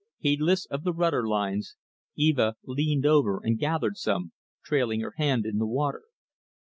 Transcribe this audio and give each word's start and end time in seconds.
Heedless 0.17 0.65
of 0.65 0.83
the 0.83 0.93
rudder 0.93 1.27
lines, 1.27 1.75
Eva 2.15 2.55
leaned 2.65 3.05
over 3.05 3.39
and 3.43 3.59
gathered 3.59 3.97
some, 3.97 4.31
trailing 4.63 5.01
her 5.01 5.13
hand 5.17 5.45
in 5.45 5.59
the 5.59 5.67
water. 5.67 6.05